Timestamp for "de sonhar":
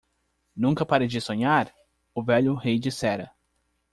1.07-1.71